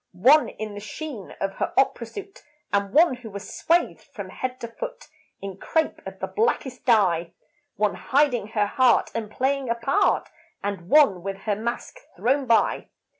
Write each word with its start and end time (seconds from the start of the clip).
One 0.13 0.49
in 0.49 0.73
the 0.73 0.79
sheen 0.79 1.35
of 1.39 1.53
her 1.57 1.73
opera 1.77 2.07
suit; 2.07 2.41
And 2.73 2.91
one 2.91 3.13
who 3.17 3.29
was 3.29 3.53
swathed 3.53 4.01
from 4.15 4.29
head 4.29 4.59
to 4.61 4.67
foot, 4.67 5.07
In 5.43 5.57
crepe 5.57 6.01
of 6.07 6.17
the 6.17 6.25
blackest 6.25 6.85
dye. 6.85 7.33
One 7.75 7.93
hiding 7.93 8.47
her 8.47 8.65
heart 8.65 9.11
and 9.13 9.29
playing 9.29 9.69
a 9.69 9.75
part, 9.75 10.27
And 10.63 10.89
one 10.89 11.21
with 11.21 11.41
her 11.41 11.55
mask 11.55 11.99
thrown 12.17 12.47
by. 12.47 12.87